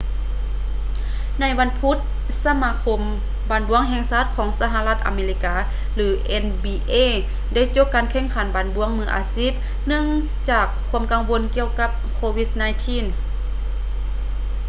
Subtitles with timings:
[1.39, 1.97] ໃນວັນພຸດ
[2.43, 3.01] ສະມາຄົມ
[3.49, 5.55] ບານບ້ວງແຫ່ງຊາດຂອງສະຫະລັດອາເມລິກາ
[6.45, 6.95] nba
[7.53, 9.51] ໄດ້ໂຈະການແຂ່ງຂັນບານບ້ວງມືອາຊີບ
[9.85, 10.05] ເນື່ອງ
[10.49, 12.75] ຈາກຄວາມກັງວົນກ່ຽວກັບ covid-19